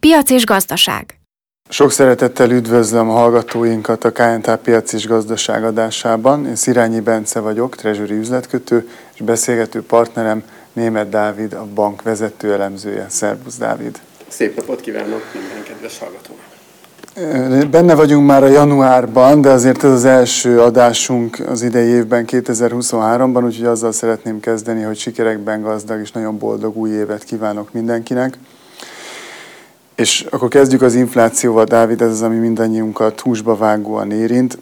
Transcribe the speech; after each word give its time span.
Piac 0.00 0.30
és 0.30 0.44
Gazdaság. 0.44 1.20
Sok 1.68 1.90
szeretettel 1.90 2.50
üdvözlöm 2.50 3.10
a 3.10 3.12
hallgatóinkat 3.12 4.04
a 4.04 4.12
KNT 4.12 4.56
Piac 4.56 4.92
és 4.92 5.06
Gazdaság 5.06 5.64
adásában. 5.64 6.46
Én 6.46 6.56
Szirányi 6.56 7.00
Bence 7.00 7.40
vagyok, 7.40 7.76
treasury 7.76 8.14
üzletkötő, 8.14 8.88
és 9.14 9.20
beszélgető 9.20 9.82
partnerem 9.82 10.42
Német 10.72 11.08
Dávid, 11.08 11.52
a 11.52 11.66
bank 11.74 12.02
vezető 12.02 12.52
elemzője. 12.52 13.06
Szervusz 13.08 13.56
Dávid! 13.56 14.00
Szép 14.28 14.56
napot 14.56 14.80
kívánok 14.80 15.22
minden 15.32 15.62
kedves 15.62 15.98
hallgatónak! 15.98 16.50
Benne 17.70 17.94
vagyunk 17.94 18.26
már 18.26 18.42
a 18.42 18.46
januárban, 18.46 19.40
de 19.40 19.50
azért 19.50 19.84
ez 19.84 19.90
az 19.90 20.04
első 20.04 20.60
adásunk 20.60 21.38
az 21.48 21.62
idei 21.62 21.88
évben, 21.88 22.24
2023-ban, 22.28 23.44
úgyhogy 23.44 23.66
azzal 23.66 23.92
szeretném 23.92 24.40
kezdeni, 24.40 24.82
hogy 24.82 24.98
sikerekben 24.98 25.62
gazdag 25.62 26.00
és 26.00 26.12
nagyon 26.12 26.38
boldog 26.38 26.76
új 26.76 26.90
évet 26.90 27.24
kívánok 27.24 27.72
mindenkinek. 27.72 28.38
És 30.02 30.26
akkor 30.30 30.48
kezdjük 30.48 30.82
az 30.82 30.94
inflációval, 30.94 31.64
Dávid, 31.64 32.00
ez 32.00 32.10
az, 32.10 32.22
ami 32.22 32.36
mindannyiunkat 32.36 33.20
húsba 33.20 33.56
vágóan 33.56 34.10
érint. 34.10 34.58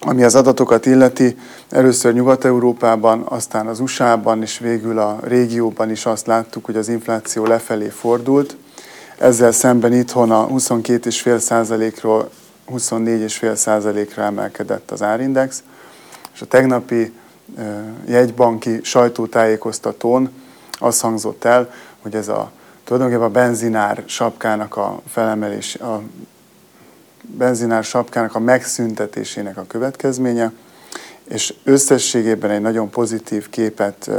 Ami 0.00 0.22
az 0.22 0.34
adatokat 0.34 0.86
illeti, 0.86 1.36
először 1.70 2.12
Nyugat-Európában, 2.12 3.22
aztán 3.28 3.66
az 3.66 3.80
USA-ban, 3.80 4.42
és 4.42 4.58
végül 4.58 4.98
a 4.98 5.18
régióban 5.22 5.90
is 5.90 6.06
azt 6.06 6.26
láttuk, 6.26 6.64
hogy 6.64 6.76
az 6.76 6.88
infláció 6.88 7.46
lefelé 7.46 7.88
fordult. 7.88 8.56
Ezzel 9.18 9.52
szemben 9.52 9.92
itthon 9.92 10.30
a 10.30 10.46
22,5%-ról 10.48 12.30
24,5%-ra 12.72 14.22
emelkedett 14.22 14.90
az 14.90 15.02
árindex, 15.02 15.62
és 16.34 16.40
a 16.40 16.46
tegnapi 16.46 17.12
jegybanki 18.06 18.80
sajtótájékoztatón 18.82 20.30
az 20.78 21.00
hangzott 21.00 21.44
el, 21.44 21.70
hogy 22.02 22.14
ez 22.14 22.28
a 22.28 22.50
tulajdonképpen 22.90 23.26
a 23.26 23.30
benzinár 23.30 24.02
sapkának 24.06 24.76
a 24.76 25.00
felemelés, 25.08 25.74
a 25.74 26.02
benzinár 27.22 27.84
sapkának 27.84 28.34
a 28.34 28.38
megszüntetésének 28.38 29.56
a 29.56 29.64
következménye, 29.66 30.52
és 31.24 31.54
összességében 31.64 32.50
egy 32.50 32.60
nagyon 32.60 32.90
pozitív 32.90 33.48
képet 33.48 34.10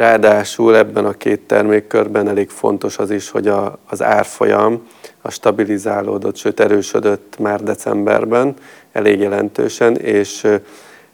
Ráadásul 0.00 0.76
ebben 0.76 1.04
a 1.04 1.12
két 1.12 1.40
termékkörben 1.40 2.28
elég 2.28 2.48
fontos 2.48 2.98
az 2.98 3.10
is, 3.10 3.30
hogy 3.30 3.48
a, 3.48 3.78
az 3.88 4.02
árfolyam 4.02 4.86
a 5.22 5.30
stabilizálódott, 5.30 6.36
sőt 6.36 6.60
erősödött 6.60 7.38
már 7.38 7.62
decemberben 7.62 8.54
elég 8.92 9.20
jelentősen, 9.20 9.96
és 9.96 10.46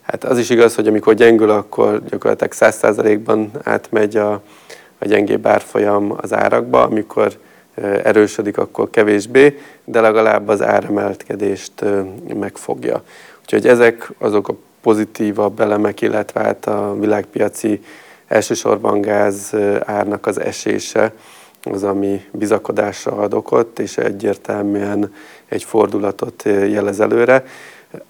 hát 0.01 0.23
az 0.23 0.37
is 0.37 0.49
igaz, 0.49 0.75
hogy 0.75 0.87
amikor 0.87 1.13
gyengül, 1.13 1.49
akkor 1.49 2.03
gyakorlatilag 2.09 2.53
100%-ban 2.55 3.51
átmegy 3.63 4.17
a, 4.17 4.31
a 4.97 5.05
gyengébb 5.05 5.47
árfolyam 5.47 6.13
az 6.17 6.33
árakba, 6.33 6.81
amikor 6.83 7.31
erősödik, 8.03 8.57
akkor 8.57 8.89
kevésbé, 8.89 9.59
de 9.85 10.01
legalább 10.01 10.47
az 10.47 10.61
áremelkedést 10.61 11.83
megfogja. 12.39 13.03
Úgyhogy 13.41 13.67
ezek 13.67 14.11
azok 14.17 14.47
a 14.47 14.55
pozitívabb 14.81 15.59
elemek, 15.59 16.01
illetve 16.01 16.39
hát 16.39 16.65
a 16.65 16.95
világpiaci 16.99 17.81
Elsősorban 18.27 19.01
gáz 19.01 19.53
árnak 19.85 20.25
az 20.25 20.39
esése 20.39 21.13
az, 21.63 21.83
ami 21.83 22.21
bizakodásra 22.31 23.11
ad 23.11 23.33
okot, 23.33 23.79
és 23.79 23.97
egyértelműen 23.97 25.13
egy 25.45 25.63
fordulatot 25.63 26.43
jelez 26.45 26.99
előre. 26.99 27.45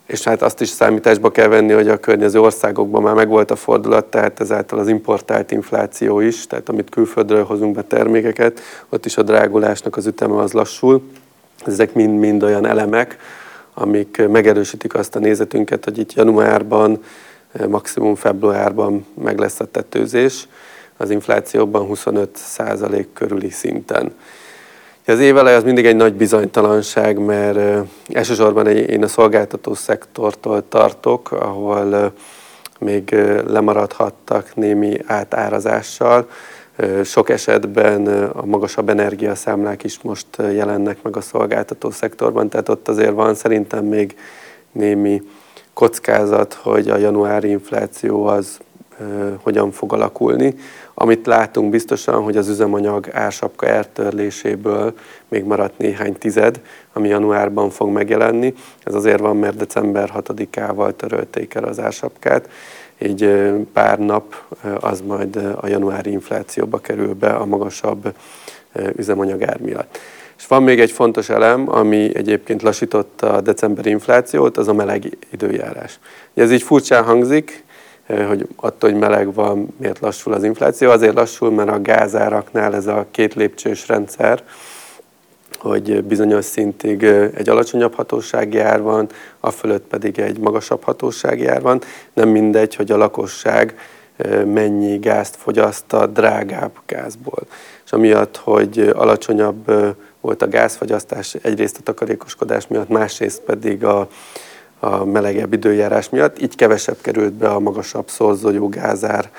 És 0.06 0.24
hát 0.24 0.42
azt 0.42 0.62
is 0.62 0.70
számításba 0.70 1.32
kell 1.32 1.48
venni, 1.48 1.74
hogy 1.74 1.88
a 1.88 1.98
környező 1.98 2.40
országokban 2.40 3.02
már 3.02 3.14
megvolt 3.14 3.52
a 3.52 3.56
fordulat, 3.56 4.06
tehát 4.06 4.40
ezáltal 4.40 4.80
az 4.80 4.88
importált 4.88 5.52
infláció 5.52 6.20
is, 6.20 6.48
tehát 6.48 6.70
amit 6.70 6.90
külföldről 6.90 7.44
hozunk 7.44 7.76
be 7.76 7.82
termékeket, 7.82 8.60
ott 8.90 9.06
is 9.06 9.18
a 9.18 9.24
drágulásnak 9.24 9.98
az 9.98 10.06
üteme 10.06 10.40
az 10.40 10.52
lassul. 10.52 11.02
Ezek 11.66 11.94
mind-mind 11.94 12.44
olyan 12.44 12.66
elemek, 12.66 13.18
amik 13.74 14.28
megerősítik 14.28 14.94
azt 14.94 15.16
a 15.16 15.20
nézetünket, 15.20 15.84
hogy 15.84 15.98
itt 15.98 16.14
januárban 16.14 17.04
maximum 17.68 18.16
februárban 18.16 19.06
meg 19.22 19.40
lesz 19.40 19.60
a 19.60 19.66
tetőzés, 19.66 20.48
az 20.98 21.10
inflációban 21.10 21.86
25 21.86 22.30
százalék 22.36 23.08
körüli 23.14 23.50
szinten. 23.50 24.16
Az 25.06 25.20
évelej 25.20 25.56
az 25.56 25.64
mindig 25.64 25.86
egy 25.86 25.96
nagy 25.96 26.14
bizonytalanság, 26.14 27.18
mert 27.18 27.88
elsősorban 28.10 28.68
én 28.68 29.04
a 29.04 29.08
szolgáltató 29.08 29.74
szektortól 29.74 30.68
tartok, 30.68 31.32
ahol 31.32 32.14
még 32.80 33.16
lemaradhattak 33.48 34.56
némi 34.56 35.00
átárazással. 35.06 36.30
Sok 37.04 37.30
esetben 37.30 38.08
a 38.28 38.46
magasabb 38.46 38.90
energiaszámlák 38.90 39.84
is 39.84 40.02
most 40.02 40.28
jelennek 40.38 41.02
meg 41.02 41.18
a 41.18 41.22
szolgáltató 41.22 41.90
szektorban, 41.90 42.50
tehát 42.50 42.70
ott 42.70 42.88
azért 42.88 43.14
van 43.14 43.36
szerintem 43.36 43.86
még 43.86 44.16
némi 44.72 45.22
kockázat, 45.78 46.54
hogy 46.54 46.90
a 46.90 46.98
januári 46.98 47.50
infláció 47.50 48.26
az 48.26 48.60
hogyan 49.42 49.72
fog 49.72 49.94
alakulni. 49.94 50.56
Amit 50.94 51.26
látunk 51.26 51.70
biztosan, 51.70 52.24
hogy 52.24 52.38
az 52.38 52.48
üzemanyag 52.48 53.10
ársapka 53.12 53.68
eltörléséből 53.68 54.94
még 55.28 55.44
maradt 55.44 55.78
néhány 55.78 56.14
tized, 56.14 56.62
ami 56.94 57.08
januárban 57.08 57.70
fog 57.70 57.90
megjelenni. 57.90 58.54
Ez 58.84 58.94
azért 58.94 59.20
van, 59.20 59.38
mert 59.38 59.56
december 59.56 60.12
6-ával 60.16 60.96
törölték 60.96 61.54
el 61.54 61.64
az 61.64 61.80
ársapkát, 61.80 62.50
így 62.98 63.52
pár 63.74 64.00
nap 64.00 64.36
az 64.80 65.02
majd 65.02 65.36
a 65.36 65.68
januári 65.68 66.12
inflációba 66.12 66.78
kerül 66.78 67.14
be 67.14 67.30
a 67.30 67.46
magasabb 67.46 68.14
üzemanyag 68.96 69.44
ár 69.44 69.60
miatt. 69.60 69.98
És 70.38 70.48
van 70.48 70.64
még 70.64 70.80
egy 70.80 70.92
fontos 70.92 71.30
elem, 71.30 71.72
ami 71.72 72.16
egyébként 72.16 72.62
lassította 72.62 73.34
a 73.34 73.42
decemberi 73.42 73.90
inflációt, 73.90 74.58
az 74.58 74.68
a 74.68 74.74
meleg 74.74 75.18
időjárás. 75.32 76.00
Ez 76.34 76.52
így 76.52 76.62
furcsán 76.62 77.04
hangzik, 77.04 77.64
hogy 78.28 78.48
attól, 78.56 78.90
hogy 78.90 79.00
meleg 79.00 79.34
van, 79.34 79.74
miért 79.78 80.00
lassul 80.00 80.34
az 80.34 80.44
infláció. 80.44 80.90
Azért 80.90 81.16
lassul, 81.16 81.52
mert 81.52 81.70
a 81.70 81.82
gázáraknál 81.82 82.76
ez 82.76 82.88
a 82.88 83.06
két 83.12 83.34
lépcsős 83.34 83.88
rendszer, 83.88 84.44
hogy 85.58 86.04
bizonyos 86.04 86.46
szintig 86.46 87.04
egy 87.36 87.50
alacsonyabb 87.50 87.94
hatósági 87.94 88.60
ár 88.60 88.82
van, 88.82 89.08
a 89.40 89.52
fölött 89.52 89.86
pedig 89.88 90.20
egy 90.20 90.40
magasabb 90.40 90.84
hatósági 90.84 91.48
ár 91.48 91.62
van. 91.62 91.82
Nem 92.14 92.30
mindegy, 92.30 92.76
hogy 92.76 92.92
a 92.92 92.98
lakosság 92.98 93.78
mennyi 94.46 94.98
gázt 94.98 95.36
fogyaszt 95.36 95.94
a 95.94 96.06
drágább 96.06 96.72
gázból. 96.86 97.42
És 97.86 97.92
amiatt, 97.92 98.38
hogy 98.38 98.92
alacsonyabb 98.96 99.72
volt 100.28 100.42
a 100.42 100.48
gázfogyasztás, 100.48 101.34
egyrészt 101.34 101.78
a 101.78 101.84
takarékoskodás 101.84 102.68
miatt, 102.68 102.90
másrészt 102.90 103.42
pedig 103.42 103.84
a, 103.84 104.08
a 104.80 105.06
melegebb 105.06 105.54
időjárás 105.54 106.10
miatt, 106.10 106.42
így 106.42 106.56
kevesebb 106.56 106.98
került 107.02 107.34
be 107.34 107.50
a 107.50 107.60
magasabb 107.60 108.10
szorzójú 108.10 108.70
gázár 108.70 109.32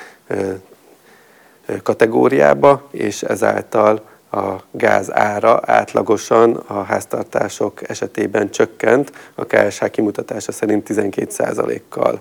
kategóriába, 1.83 2.89
és 2.91 3.23
ezáltal 3.23 4.03
a 4.31 4.53
gáz 4.71 5.13
ára 5.13 5.61
átlagosan 5.65 6.55
a 6.55 6.83
háztartások 6.83 7.89
esetében 7.89 8.51
csökkent, 8.51 9.13
a 9.35 9.45
KSH 9.45 9.85
kimutatása 9.91 10.53
szerint 10.53 10.89
12%-kal 10.91 12.21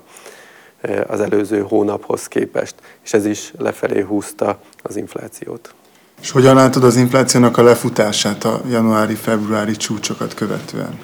az 1.06 1.20
előző 1.20 1.60
hónaphoz 1.60 2.26
képest, 2.26 2.74
és 3.04 3.12
ez 3.12 3.26
is 3.26 3.52
lefelé 3.58 4.00
húzta 4.00 4.60
az 4.82 4.96
inflációt. 4.96 5.74
És 6.20 6.30
hogyan 6.30 6.54
látod 6.54 6.84
az 6.84 6.96
inflációnak 6.96 7.58
a 7.58 7.62
lefutását 7.62 8.44
a 8.44 8.60
januári-februári 8.70 9.76
csúcsokat 9.76 10.34
követően? 10.34 10.98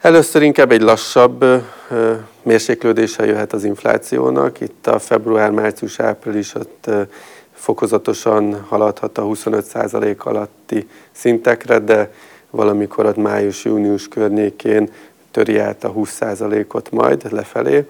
Először 0.00 0.42
inkább 0.42 0.72
egy 0.72 0.80
lassabb 0.80 1.44
mérséklődése 2.42 3.26
jöhet 3.26 3.52
az 3.52 3.64
inflációnak. 3.64 4.60
Itt 4.60 4.86
a 4.86 4.98
február, 4.98 5.50
március, 5.50 6.00
április 6.00 6.54
ott 6.54 6.90
fokozatosan 7.54 8.64
haladhat 8.68 9.18
a 9.18 9.22
25% 9.22 10.16
alatti 10.18 10.88
szintekre, 11.12 11.78
de 11.78 12.12
valamikor 12.50 13.06
ott 13.06 13.16
május-június 13.16 14.08
környékén 14.08 14.90
töri 15.30 15.58
át 15.58 15.84
a 15.84 15.92
20%-ot 15.92 16.90
majd 16.90 17.32
lefelé 17.32 17.86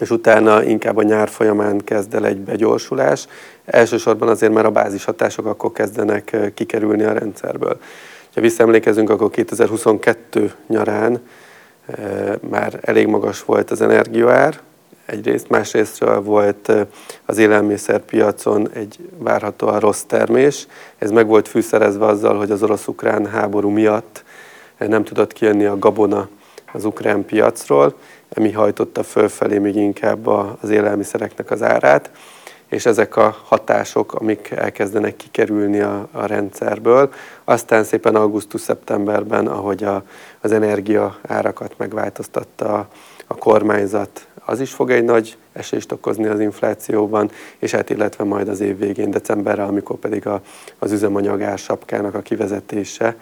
és 0.00 0.10
utána 0.10 0.62
inkább 0.62 0.96
a 0.96 1.02
nyár 1.02 1.28
folyamán 1.28 1.78
kezd 1.78 2.14
el 2.14 2.26
egy 2.26 2.38
begyorsulás. 2.38 3.26
Elsősorban 3.64 4.28
azért, 4.28 4.52
mert 4.52 4.66
a 4.66 4.70
bázishatások 4.70 5.46
akkor 5.46 5.72
kezdenek 5.72 6.36
kikerülni 6.54 7.02
a 7.02 7.12
rendszerből. 7.12 7.80
Ha 8.34 8.40
visszaemlékezünk, 8.40 9.10
akkor 9.10 9.30
2022 9.30 10.52
nyarán 10.66 11.20
már 12.50 12.78
elég 12.82 13.06
magas 13.06 13.44
volt 13.44 13.70
az 13.70 13.80
energiaár, 13.80 14.60
egyrészt, 15.06 15.48
másrésztről 15.48 16.22
volt 16.22 16.72
az 17.24 17.38
élelmiszerpiacon 17.38 18.68
egy 18.72 18.98
várhatóan 19.18 19.80
rossz 19.80 20.02
termés. 20.02 20.66
Ez 20.98 21.10
meg 21.10 21.26
volt 21.26 21.48
fűszerezve 21.48 22.06
azzal, 22.06 22.36
hogy 22.36 22.50
az 22.50 22.62
orosz-ukrán 22.62 23.26
háború 23.26 23.68
miatt 23.68 24.24
nem 24.78 25.04
tudott 25.04 25.32
kijönni 25.32 25.64
a 25.64 25.78
gabona 25.78 26.28
az 26.72 26.84
ukrán 26.84 27.24
piacról, 27.24 27.94
ami 28.34 28.52
hajtotta 28.52 29.02
fölfelé 29.02 29.58
még 29.58 29.76
inkább 29.76 30.26
az 30.26 30.70
élelmiszereknek 30.70 31.50
az 31.50 31.62
árát, 31.62 32.10
és 32.68 32.86
ezek 32.86 33.16
a 33.16 33.36
hatások, 33.44 34.14
amik 34.14 34.50
elkezdenek 34.50 35.16
kikerülni 35.16 35.80
a, 35.80 36.08
a 36.12 36.26
rendszerből, 36.26 37.12
aztán 37.44 37.84
szépen 37.84 38.14
augusztus-szeptemberben, 38.14 39.46
ahogy 39.46 39.84
a, 39.84 40.02
az 40.40 40.52
energia 40.52 41.18
árakat 41.26 41.74
megváltoztatta 41.76 42.74
a, 42.74 42.88
a 43.26 43.34
kormányzat, 43.34 44.26
az 44.44 44.60
is 44.60 44.72
fog 44.72 44.90
egy 44.90 45.04
nagy 45.04 45.36
esést 45.52 45.92
okozni 45.92 46.26
az 46.26 46.40
inflációban, 46.40 47.30
és 47.58 47.70
hát 47.70 47.90
illetve 47.90 48.24
majd 48.24 48.48
az 48.48 48.60
év 48.60 48.78
végén, 48.78 49.10
decemberre, 49.10 49.62
amikor 49.62 49.96
pedig 49.96 50.26
a, 50.26 50.40
az 50.78 50.92
üzemanyag 50.92 51.42
ársapkának 51.42 52.14
a 52.14 52.20
kivezetése 52.20 53.16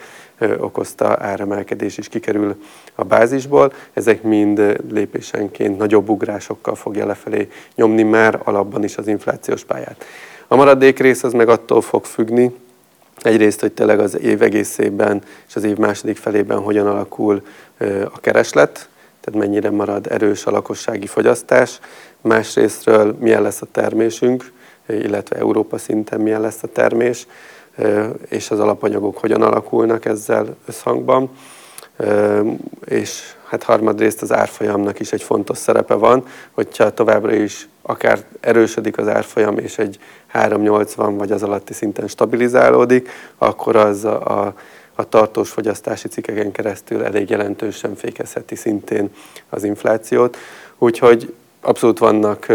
okozta 0.59 1.17
áremelkedés 1.21 1.99
is 1.99 2.09
kikerül 2.09 2.63
a 2.95 3.05
bázisból. 3.05 3.73
Ezek 3.93 4.23
mind 4.23 4.83
lépésenként 4.91 5.79
nagyobb 5.79 6.09
ugrásokkal 6.09 6.75
fogja 6.75 7.07
lefelé 7.07 7.49
nyomni 7.75 8.03
már 8.03 8.41
alapban 8.45 8.85
is 8.85 8.97
az 8.97 9.07
inflációs 9.07 9.65
pályát. 9.65 10.05
A 10.49 10.57
maradék 10.57 10.99
rész 10.99 11.23
az 11.23 11.33
meg 11.33 11.49
attól 11.49 11.81
fog 11.81 12.05
függni, 12.05 12.55
Egyrészt, 13.23 13.61
hogy 13.61 13.73
tényleg 13.73 13.99
az 13.99 14.19
év 14.19 14.43
egészében 14.43 15.23
és 15.49 15.57
az 15.57 15.65
év 15.65 15.77
második 15.77 16.17
felében 16.17 16.59
hogyan 16.59 16.87
alakul 16.87 17.43
a 18.13 18.21
kereslet, 18.21 18.89
tehát 19.21 19.41
mennyire 19.41 19.71
marad 19.71 20.07
erős 20.11 20.47
a 20.47 20.51
lakossági 20.51 21.07
fogyasztás, 21.07 21.81
másrésztről 22.21 23.17
milyen 23.21 23.43
lesz 23.43 23.63
a 23.63 23.67
termésünk, 23.73 24.53
illetve 24.89 25.37
Európa 25.37 25.79
szinten 25.79 26.21
milyen 26.21 26.41
lesz 26.41 26.63
a 26.63 26.67
termés, 26.67 27.27
és 28.29 28.51
az 28.51 28.61
alapanyagok 28.61 29.19
hogyan 29.19 29.43
alakulnak 29.43 30.05
ezzel 30.05 30.57
összhangban. 30.67 31.31
És 32.85 33.35
hát 33.49 33.63
harmadrészt 33.63 34.23
az 34.23 34.33
árfolyamnak 34.33 35.01
is 35.01 35.13
egy 35.13 35.23
fontos 35.23 35.59
szerepe 35.59 35.95
van, 35.95 36.25
hogyha 36.51 36.95
továbbra 36.95 37.35
is 37.35 37.69
akár 37.83 38.25
erősödik 38.41 38.99
az 38.99 39.09
árfolyam, 39.09 39.59
és 39.59 39.79
egy 39.79 39.99
3,80 40.33 41.15
vagy 41.17 41.33
az 41.33 41.43
alatti 41.43 41.73
szinten 41.73 42.07
stabilizálódik, 42.07 43.09
akkor 43.39 43.77
az 43.77 44.05
a, 44.05 44.55
a 44.95 45.09
tartós 45.09 45.51
fogyasztási 45.51 46.09
cikkeken 46.09 46.53
keresztül 46.53 47.05
elég 47.05 47.31
jelentősen 47.31 47.95
fékezheti 47.95 48.55
szintén 48.55 49.11
az 49.49 49.65
inflációt. 49.65 50.37
Úgyhogy 50.79 51.35
abszolút 51.61 51.99
vannak 51.99 52.47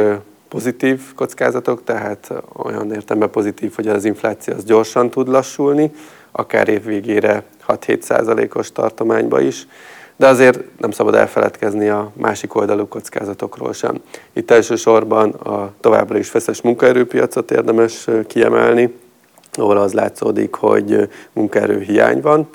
pozitív 0.51 1.01
kockázatok, 1.15 1.83
tehát 1.83 2.33
olyan 2.53 2.93
értemben 2.93 3.29
pozitív, 3.29 3.73
hogy 3.75 3.87
az 3.87 4.05
infláció 4.05 4.53
az 4.53 4.63
gyorsan 4.63 5.09
tud 5.09 5.27
lassulni, 5.27 5.91
akár 6.31 6.67
évvégére 6.67 7.43
6-7 7.67 8.01
százalékos 8.01 8.71
tartományba 8.71 9.41
is, 9.41 9.67
de 10.15 10.27
azért 10.27 10.59
nem 10.77 10.91
szabad 10.91 11.15
elfeledkezni 11.15 11.89
a 11.89 12.11
másik 12.13 12.55
oldalú 12.55 12.87
kockázatokról 12.87 13.73
sem. 13.73 14.01
Itt 14.33 14.51
elsősorban 14.51 15.29
a 15.29 15.73
továbbra 15.79 16.17
is 16.17 16.29
feszes 16.29 16.61
munkaerőpiacot 16.61 17.51
érdemes 17.51 18.07
kiemelni, 18.27 18.95
ahol 19.53 19.77
az 19.77 19.93
látszódik, 19.93 20.55
hogy 20.55 21.09
munkaerő 21.33 21.79
hiány 21.79 22.21
van, 22.21 22.49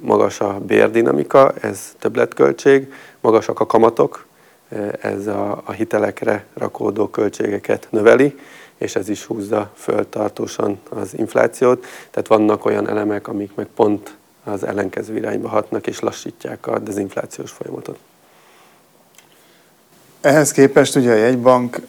magas 0.00 0.40
a 0.40 0.60
bérdinamika, 0.66 1.52
ez 1.60 1.94
többletköltség, 1.98 2.92
magasak 3.20 3.60
a 3.60 3.66
kamatok, 3.66 4.26
ez 5.00 5.26
a, 5.26 5.62
a 5.64 5.72
hitelekre 5.72 6.44
rakódó 6.54 7.08
költségeket 7.08 7.86
növeli, 7.90 8.38
és 8.76 8.96
ez 8.96 9.08
is 9.08 9.24
húzza 9.24 9.70
föl 9.74 10.08
tartósan 10.08 10.80
az 10.88 11.18
inflációt. 11.18 11.84
Tehát 12.10 12.28
vannak 12.28 12.64
olyan 12.64 12.88
elemek, 12.88 13.28
amik 13.28 13.54
meg 13.54 13.66
pont 13.66 14.16
az 14.44 14.64
ellenkező 14.64 15.16
irányba 15.16 15.48
hatnak, 15.48 15.86
és 15.86 16.00
lassítják 16.00 16.66
a 16.66 16.78
dezinflációs 16.78 17.50
folyamatot. 17.50 17.98
Ehhez 20.20 20.52
képest 20.52 20.96
ugye 20.96 21.12
a 21.12 21.16
jegybank 21.16 21.80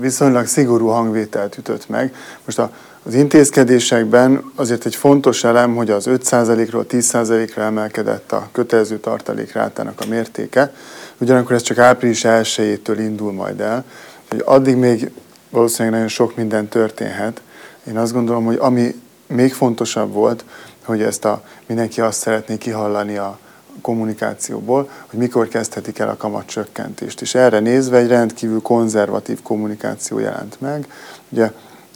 viszonylag 0.00 0.46
szigorú 0.46 0.86
hangvételt 0.86 1.58
ütött 1.58 1.88
meg. 1.88 2.14
Most 2.44 2.58
a 2.58 2.70
az 3.06 3.14
intézkedésekben 3.14 4.52
azért 4.54 4.86
egy 4.86 4.94
fontos 4.94 5.44
elem, 5.44 5.76
hogy 5.76 5.90
az 5.90 6.04
5%-ról 6.08 6.86
10%-ra 6.88 7.62
emelkedett 7.62 8.32
a 8.32 8.48
kötelező 8.52 8.98
tartalékrátának 8.98 10.00
a 10.00 10.06
mértéke, 10.08 10.74
ugyanakkor 11.18 11.54
ez 11.54 11.62
csak 11.62 11.78
április 11.78 12.20
1-től 12.24 12.96
indul 12.98 13.32
majd 13.32 13.60
el, 13.60 13.84
hogy 14.30 14.42
addig 14.44 14.76
még 14.76 15.10
valószínűleg 15.50 15.92
nagyon 15.92 16.08
sok 16.08 16.36
minden 16.36 16.68
történhet. 16.68 17.40
Én 17.88 17.98
azt 17.98 18.12
gondolom, 18.12 18.44
hogy 18.44 18.56
ami 18.60 19.02
még 19.26 19.54
fontosabb 19.54 20.12
volt, 20.12 20.44
hogy 20.84 21.02
ezt 21.02 21.24
a, 21.24 21.42
mindenki 21.66 22.00
azt 22.00 22.18
szeretné 22.18 22.58
kihallani 22.58 23.16
a 23.16 23.38
kommunikációból, 23.80 24.90
hogy 25.06 25.18
mikor 25.18 25.48
kezdhetik 25.48 25.98
el 25.98 26.08
a 26.08 26.16
kamatcsökkentést. 26.16 27.20
És 27.20 27.34
erre 27.34 27.58
nézve 27.58 27.96
egy 27.96 28.08
rendkívül 28.08 28.62
konzervatív 28.62 29.42
kommunikáció 29.42 30.18
jelent 30.18 30.60
meg. 30.60 30.88
Ugye 31.28 31.52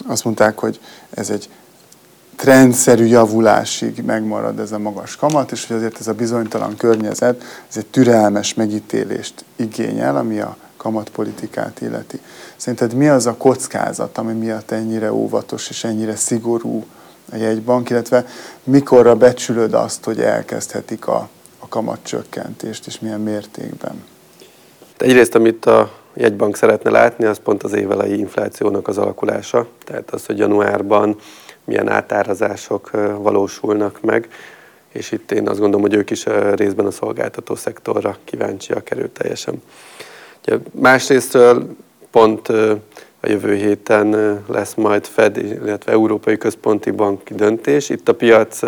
azt 0.06 0.24
mondták, 0.24 0.58
hogy 0.58 0.80
ez 1.10 1.30
egy 1.30 1.48
trendszerű 2.36 3.04
javulásig 3.04 4.02
megmarad 4.04 4.58
ez 4.58 4.72
a 4.72 4.78
magas 4.78 5.16
kamat, 5.16 5.52
és 5.52 5.66
hogy 5.66 5.76
azért 5.76 6.00
ez 6.00 6.06
a 6.06 6.12
bizonytalan 6.12 6.76
környezet, 6.76 7.42
ez 7.68 7.76
egy 7.76 7.86
türelmes 7.86 8.54
megítélést 8.54 9.44
igényel, 9.56 10.16
ami 10.16 10.40
a 10.40 10.56
kamatpolitikát 10.76 11.80
illeti. 11.80 12.20
Szerinted 12.56 12.94
mi 12.94 13.08
az 13.08 13.26
a 13.26 13.34
kockázat, 13.36 14.18
ami 14.18 14.32
miatt 14.32 14.70
ennyire 14.70 15.12
óvatos 15.12 15.68
és 15.68 15.84
ennyire 15.84 16.16
szigorú 16.16 16.84
a 17.32 17.36
jegybank, 17.36 17.90
illetve 17.90 18.26
mikorra 18.64 19.14
becsülöd 19.14 19.74
azt, 19.74 20.04
hogy 20.04 20.20
elkezdhetik 20.20 21.06
a, 21.06 21.28
a 21.58 21.68
kamatcsökkentést, 21.68 22.86
és 22.86 22.98
milyen 23.00 23.20
mértékben? 23.20 24.04
Egyrészt, 24.96 25.34
amit 25.34 25.66
a 25.66 25.92
jegybank 26.14 26.56
szeretne 26.56 26.90
látni, 26.90 27.24
az 27.24 27.38
pont 27.38 27.62
az 27.62 27.72
évelei 27.72 28.18
inflációnak 28.18 28.88
az 28.88 28.98
alakulása. 28.98 29.66
Tehát 29.84 30.10
az, 30.10 30.26
hogy 30.26 30.38
januárban 30.38 31.16
milyen 31.64 31.88
átárazások 31.88 32.90
valósulnak 33.18 34.00
meg, 34.00 34.28
és 34.92 35.12
itt 35.12 35.32
én 35.32 35.48
azt 35.48 35.58
gondolom, 35.58 35.80
hogy 35.86 35.94
ők 35.94 36.10
is 36.10 36.24
részben 36.54 36.86
a 36.86 36.90
szolgáltató 36.90 37.54
szektorra 37.54 38.16
kíváncsiak 38.24 38.90
erőteljesen. 38.90 39.62
Másrésztről 40.70 41.76
pont 42.10 42.48
a 43.20 43.28
jövő 43.28 43.54
héten 43.54 44.40
lesz 44.46 44.74
majd 44.74 45.06
Fed, 45.06 45.36
illetve 45.36 45.92
Európai 45.92 46.36
Központi 46.36 46.90
Bank 46.90 47.30
döntés. 47.30 47.88
Itt 47.88 48.08
a 48.08 48.14
piac 48.14 48.60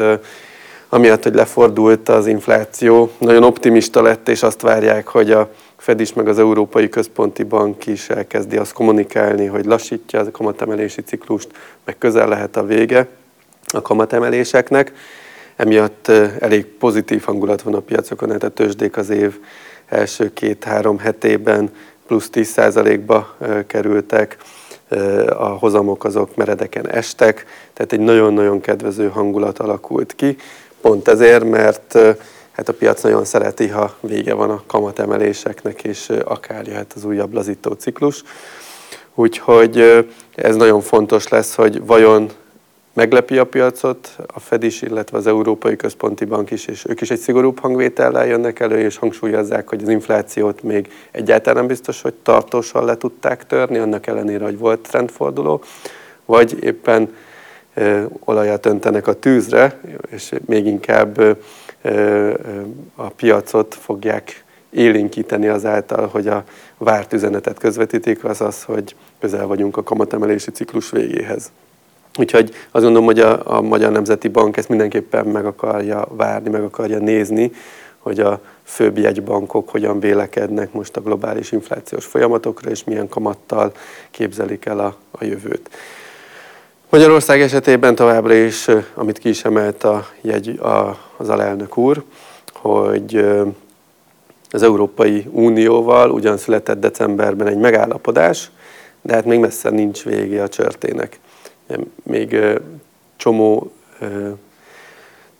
amiatt, 0.92 1.22
hogy 1.22 1.34
lefordult 1.34 2.08
az 2.08 2.26
infláció, 2.26 3.10
nagyon 3.18 3.42
optimista 3.42 4.02
lett, 4.02 4.28
és 4.28 4.42
azt 4.42 4.60
várják, 4.60 5.06
hogy 5.06 5.30
a 5.30 5.50
Fed 5.76 6.00
is, 6.00 6.12
meg 6.12 6.28
az 6.28 6.38
Európai 6.38 6.88
Központi 6.88 7.42
Bank 7.42 7.86
is 7.86 8.08
elkezdi 8.08 8.56
azt 8.56 8.72
kommunikálni, 8.72 9.46
hogy 9.46 9.64
lassítja 9.64 10.20
a 10.20 10.30
kamatemelési 10.30 11.02
ciklust, 11.02 11.48
meg 11.84 11.98
közel 11.98 12.28
lehet 12.28 12.56
a 12.56 12.64
vége 12.64 13.08
a 13.72 13.82
kamatemeléseknek. 13.82 14.92
Emiatt 15.56 16.08
elég 16.38 16.66
pozitív 16.66 17.22
hangulat 17.22 17.62
van 17.62 17.74
a 17.74 17.80
piacokon, 17.80 18.28
tehát 18.28 18.44
a 18.44 18.48
tőzsdék 18.48 18.96
az 18.96 19.10
év 19.10 19.38
első 19.88 20.32
két-három 20.32 20.98
hetében 20.98 21.70
plusz 22.06 22.30
10%-ba 22.32 23.36
kerültek, 23.66 24.36
a 25.28 25.46
hozamok 25.46 26.04
azok 26.04 26.36
meredeken 26.36 26.88
estek, 26.88 27.46
tehát 27.72 27.92
egy 27.92 28.00
nagyon-nagyon 28.00 28.60
kedvező 28.60 29.08
hangulat 29.08 29.58
alakult 29.58 30.14
ki. 30.14 30.36
Pont 30.80 31.08
ezért, 31.08 31.44
mert 31.44 31.98
hát 32.50 32.68
a 32.68 32.72
piac 32.72 33.02
nagyon 33.02 33.24
szereti, 33.24 33.68
ha 33.68 33.94
vége 34.00 34.34
van 34.34 34.50
a 34.50 34.62
kamatemeléseknek, 34.66 35.84
és 35.84 36.12
akár 36.24 36.66
jöhet 36.66 36.92
az 36.96 37.04
újabb 37.04 37.32
lazító 37.32 37.72
ciklus. 37.72 38.22
Úgyhogy 39.14 40.06
ez 40.34 40.56
nagyon 40.56 40.80
fontos 40.80 41.28
lesz, 41.28 41.54
hogy 41.54 41.86
vajon 41.86 42.30
meglepi 42.92 43.38
a 43.38 43.46
piacot, 43.46 44.16
a 44.26 44.40
Fed 44.40 44.62
is, 44.62 44.82
illetve 44.82 45.16
az 45.16 45.26
Európai 45.26 45.76
Központi 45.76 46.24
Bank 46.24 46.50
is, 46.50 46.66
és 46.66 46.84
ők 46.88 47.00
is 47.00 47.10
egy 47.10 47.18
szigorúbb 47.18 47.58
hangvétellel 47.58 48.26
jönnek 48.26 48.60
elő, 48.60 48.78
és 48.78 48.96
hangsúlyozzák, 48.96 49.68
hogy 49.68 49.82
az 49.82 49.88
inflációt 49.88 50.62
még 50.62 50.92
egyáltalán 51.10 51.66
biztos, 51.66 52.02
hogy 52.02 52.14
tartósan 52.14 52.84
le 52.84 52.96
tudták 52.96 53.46
törni, 53.46 53.78
annak 53.78 54.06
ellenére, 54.06 54.44
hogy 54.44 54.58
volt 54.58 54.80
trendforduló, 54.80 55.62
vagy 56.24 56.64
éppen 56.64 57.14
olajat 58.24 58.66
öntenek 58.66 59.06
a 59.06 59.12
tűzre, 59.12 59.80
és 60.08 60.32
még 60.46 60.66
inkább 60.66 61.38
a 62.94 63.08
piacot 63.08 63.74
fogják 63.74 64.44
élénkíteni 64.70 65.48
azáltal, 65.48 66.06
hogy 66.06 66.28
a 66.28 66.44
várt 66.78 67.12
üzenetet 67.12 67.58
közvetítik, 67.58 68.24
az 68.24 68.40
az, 68.40 68.62
hogy 68.62 68.94
közel 69.20 69.46
vagyunk 69.46 69.76
a 69.76 69.82
kamatemelési 69.82 70.50
ciklus 70.50 70.90
végéhez. 70.90 71.50
Úgyhogy 72.18 72.54
azt 72.70 72.84
gondolom, 72.84 73.04
hogy 73.04 73.20
a, 73.20 73.56
a 73.56 73.60
Magyar 73.60 73.92
Nemzeti 73.92 74.28
Bank 74.28 74.56
ezt 74.56 74.68
mindenképpen 74.68 75.26
meg 75.26 75.46
akarja 75.46 76.06
várni, 76.10 76.48
meg 76.48 76.62
akarja 76.62 76.98
nézni, 76.98 77.52
hogy 77.98 78.20
a 78.20 78.40
főbb 78.62 78.98
jegybankok 78.98 79.68
hogyan 79.68 80.00
vélekednek 80.00 80.72
most 80.72 80.96
a 80.96 81.00
globális 81.00 81.52
inflációs 81.52 82.04
folyamatokra, 82.04 82.70
és 82.70 82.84
milyen 82.84 83.08
kamattal 83.08 83.72
képzelik 84.10 84.64
el 84.64 84.78
a, 84.78 84.96
a 85.10 85.24
jövőt. 85.24 85.70
Magyarország 86.90 87.40
esetében 87.40 87.94
továbbra 87.94 88.34
is, 88.34 88.66
amit 88.94 89.18
ki 89.18 89.28
is 89.28 89.44
emelt 89.44 89.84
a 89.84 90.06
jegy, 90.20 90.58
a, 90.58 90.98
az 91.16 91.28
alelnök 91.28 91.76
úr, 91.76 92.02
hogy 92.52 93.26
az 94.50 94.62
Európai 94.62 95.26
Unióval 95.30 96.10
ugyan 96.10 96.36
született 96.36 96.80
decemberben 96.80 97.46
egy 97.46 97.58
megállapodás, 97.58 98.50
de 99.02 99.14
hát 99.14 99.24
még 99.24 99.38
messze 99.38 99.70
nincs 99.70 100.04
vége 100.04 100.42
a 100.42 100.48
csörtének 100.48 101.20
még 102.02 102.36
csomó 103.16 103.72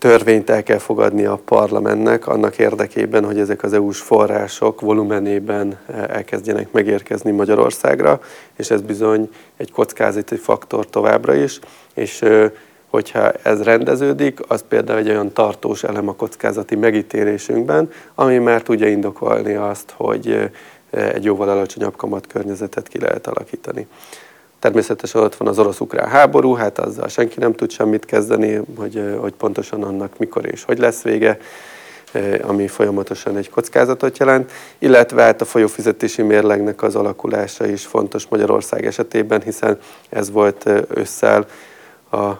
törvényt 0.00 0.50
el 0.50 0.62
kell 0.62 0.78
fogadni 0.78 1.24
a 1.24 1.40
parlamentnek 1.44 2.26
annak 2.26 2.58
érdekében, 2.58 3.24
hogy 3.24 3.38
ezek 3.38 3.62
az 3.62 3.72
EU-s 3.72 4.00
források 4.00 4.80
volumenében 4.80 5.78
elkezdjenek 6.08 6.72
megérkezni 6.72 7.30
Magyarországra, 7.30 8.20
és 8.56 8.70
ez 8.70 8.80
bizony 8.80 9.28
egy 9.56 9.72
kockázati 9.72 10.36
faktor 10.36 10.86
továbbra 10.86 11.34
is, 11.34 11.58
és 11.94 12.24
hogyha 12.90 13.32
ez 13.42 13.62
rendeződik, 13.62 14.40
az 14.48 14.64
például 14.68 14.98
egy 14.98 15.08
olyan 15.08 15.32
tartós 15.32 15.82
elem 15.84 16.08
a 16.08 16.14
kockázati 16.14 16.76
megítélésünkben, 16.76 17.90
ami 18.14 18.38
már 18.38 18.62
tudja 18.62 18.88
indokolni 18.88 19.54
azt, 19.54 19.92
hogy 19.96 20.50
egy 20.90 21.24
jóval 21.24 21.48
alacsonyabb 21.48 21.96
kamatkörnyezetet 21.96 22.88
ki 22.88 22.98
lehet 22.98 23.26
alakítani. 23.26 23.86
Természetesen 24.60 25.22
ott 25.22 25.34
van 25.34 25.48
az 25.48 25.58
orosz-ukrán 25.58 26.08
háború, 26.08 26.54
hát 26.54 26.78
azzal 26.78 27.08
senki 27.08 27.38
nem 27.38 27.52
tud 27.52 27.70
semmit 27.70 28.04
kezdeni, 28.04 28.60
hogy, 28.76 29.16
hogy 29.20 29.32
pontosan 29.32 29.82
annak 29.82 30.18
mikor 30.18 30.46
és 30.46 30.64
hogy 30.64 30.78
lesz 30.78 31.02
vége, 31.02 31.38
ami 32.42 32.68
folyamatosan 32.68 33.36
egy 33.36 33.50
kockázatot 33.50 34.18
jelent, 34.18 34.52
illetve 34.78 35.22
hát 35.22 35.40
a 35.40 35.44
folyófizetési 35.44 36.22
mérlegnek 36.22 36.82
az 36.82 36.96
alakulása 36.96 37.66
is 37.66 37.86
fontos 37.86 38.26
Magyarország 38.28 38.86
esetében, 38.86 39.42
hiszen 39.42 39.78
ez 40.08 40.30
volt 40.30 40.70
ősszel 40.94 41.46
a 42.10 42.30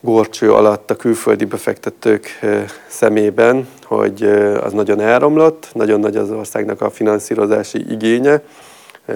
gorcső 0.00 0.52
alatt 0.52 0.90
a 0.90 0.96
külföldi 0.96 1.44
befektetők 1.44 2.38
szemében, 2.86 3.68
hogy 3.84 4.22
az 4.60 4.72
nagyon 4.72 5.00
elromlott, 5.00 5.68
nagyon 5.72 6.00
nagy 6.00 6.16
az 6.16 6.30
országnak 6.30 6.80
a 6.80 6.90
finanszírozási 6.90 7.90
igénye, 7.90 8.42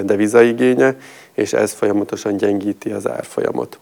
devizaigénye, 0.03 0.97
és 1.35 1.53
ez 1.53 1.73
folyamatosan 1.73 2.37
gyengíti 2.37 2.91
az 2.91 3.09
árfolyamot. 3.09 3.79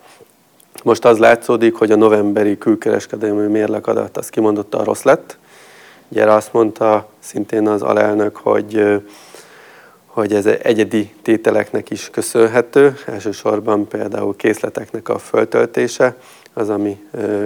Most 0.82 1.04
az 1.04 1.18
látszódik, 1.18 1.74
hogy 1.74 1.90
a 1.90 1.96
novemberi 1.96 2.58
külkereskedelmi 2.58 3.46
mérlekadat 3.46 4.16
az 4.16 4.28
kimondottan 4.28 4.84
rossz 4.84 5.02
lett. 5.02 5.36
Gyere 6.08 6.32
azt 6.32 6.52
mondta 6.52 7.08
szintén 7.18 7.68
az 7.68 7.82
alelnök, 7.82 8.36
hogy, 8.36 9.02
hogy 10.06 10.32
ez 10.32 10.46
egyedi 10.46 11.14
tételeknek 11.22 11.90
is 11.90 12.10
köszönhető, 12.10 12.98
elsősorban 13.06 13.88
például 13.88 14.36
készleteknek 14.36 15.08
a 15.08 15.18
föltöltése, 15.18 16.16
az, 16.52 16.68
ami 16.68 17.00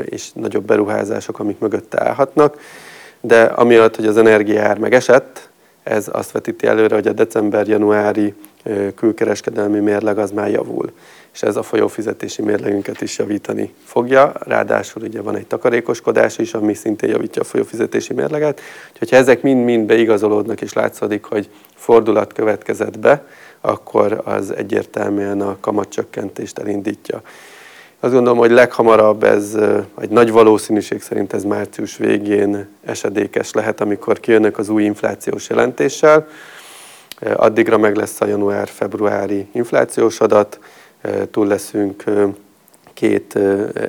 és 0.05 0.33
nagyobb 0.33 0.65
beruházások, 0.65 1.39
amik 1.39 1.59
mögötte 1.59 2.05
állhatnak. 2.05 2.61
De 3.21 3.43
amiatt, 3.43 3.97
hogy 3.97 4.07
az 4.07 4.17
energiaár 4.17 4.79
megesett, 4.79 5.36
ez 5.87 6.09
azt 6.13 6.31
vetíti 6.31 6.67
előre, 6.67 6.95
hogy 6.95 7.07
a 7.07 7.13
december-januári 7.13 8.35
külkereskedelmi 8.95 9.79
mérleg 9.79 10.19
az 10.19 10.31
már 10.31 10.51
javul. 10.51 10.93
És 11.33 11.43
ez 11.43 11.57
a 11.57 11.63
folyófizetési 11.63 12.43
mérlegünket 12.43 13.01
is 13.01 13.19
javítani 13.19 13.75
fogja. 13.85 14.33
Ráadásul 14.39 15.03
ugye 15.03 15.23
van 15.23 15.37
egy 15.37 15.47
takarékoskodás 15.47 16.39
is, 16.39 16.55
ami 16.55 16.75
szintén 16.75 17.11
javítja 17.11 17.43
a 17.43 17.45
folyófizetési 17.45 18.13
mérleget. 18.13 18.61
Úgyhogy 18.93 19.11
ha 19.11 19.17
ezek 19.17 19.43
mind-mind 19.43 19.87
beigazolódnak 19.87 20.61
és 20.61 20.73
látszik, 20.73 21.25
hogy 21.25 21.49
fordulat 21.75 22.33
következett 22.33 22.99
be, 22.99 23.27
akkor 23.61 24.23
az 24.25 24.55
egyértelműen 24.55 25.41
a 25.41 25.57
kamatcsökkentést 25.61 26.59
elindítja. 26.59 27.23
Azt 28.01 28.13
gondolom, 28.13 28.39
hogy 28.39 28.51
leghamarabb 28.51 29.23
ez 29.23 29.57
egy 30.01 30.09
nagy 30.09 30.31
valószínűség 30.31 31.03
szerint 31.03 31.33
ez 31.33 31.45
március 31.45 31.97
végén 31.97 32.69
esedékes 32.85 33.53
lehet, 33.53 33.81
amikor 33.81 34.21
kijönnek 34.21 34.59
az 34.59 34.69
új 34.69 34.83
inflációs 34.83 35.49
jelentéssel. 35.49 36.27
Addigra 37.37 37.79
meg 37.79 37.97
lesz 37.97 38.21
a 38.21 38.27
január-februári 38.27 39.47
inflációs 39.53 40.21
adat, 40.21 40.59
túl 41.31 41.47
leszünk 41.47 42.05
két 42.95 43.39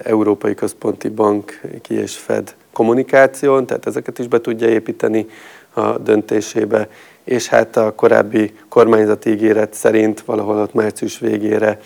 Európai 0.04 0.56
Központi 0.56 1.10
Bank 1.10 1.62
ki 1.82 1.94
és 1.94 2.16
Fed 2.16 2.56
kommunikáción, 2.74 3.66
tehát 3.66 3.86
ezeket 3.88 4.20
is 4.20 4.28
be 4.28 4.42
tudja 4.42 4.68
építeni 4.68 5.26
a 5.74 5.98
döntésébe, 5.98 6.90
és 7.24 7.48
hát 7.48 7.78
a 7.78 7.96
korábbi 7.96 8.54
kormányzati 8.70 9.30
ígéret 9.30 9.74
szerint 9.74 10.22
valahol 10.22 10.58
ott 10.58 10.74
március 10.74 11.20
végére 11.20 11.80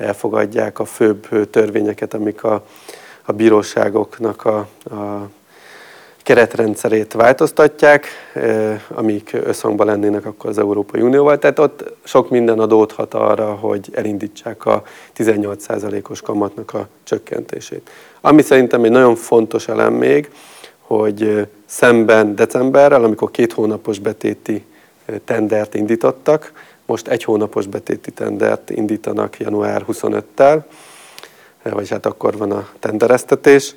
elfogadják 0.00 0.78
a 0.78 0.84
főbb 0.84 1.50
törvényeket, 1.50 2.14
amik 2.14 2.44
a, 2.44 2.64
a 3.24 3.32
bíróságoknak 3.32 4.44
a, 4.44 4.58
a 4.94 5.28
keretrendszerét 6.22 7.12
változtatják, 7.12 8.06
amik 8.88 9.30
összhangban 9.32 9.86
lennének 9.86 10.26
akkor 10.26 10.50
az 10.50 10.58
Európai 10.58 11.00
Unióval. 11.00 11.38
Tehát 11.38 11.58
ott 11.58 11.92
sok 12.04 12.30
minden 12.30 12.58
adódhat 12.58 13.14
arra, 13.14 13.54
hogy 13.54 13.88
elindítsák 13.92 14.66
a 14.66 14.82
18%-os 15.16 16.20
kamatnak 16.20 16.74
a 16.74 16.88
csökkentését. 17.02 17.90
Ami 18.20 18.42
szerintem 18.42 18.84
egy 18.84 18.90
nagyon 18.90 19.14
fontos 19.14 19.68
elem 19.68 19.92
még, 19.92 20.30
hogy 20.80 21.48
szemben 21.66 22.34
decemberrel, 22.34 23.04
amikor 23.04 23.30
két 23.30 23.52
hónapos 23.52 23.98
betéti 23.98 24.64
tendert 25.24 25.74
indítottak, 25.74 26.52
most 26.90 27.08
egy 27.08 27.24
hónapos 27.24 27.66
betéti 27.66 28.10
tendert 28.10 28.70
indítanak 28.70 29.38
január 29.38 29.84
25-tel, 29.88 30.60
vagy 31.62 31.88
hát 31.88 32.06
akkor 32.06 32.36
van 32.36 32.52
a 32.52 32.68
tendereztetés. 32.78 33.74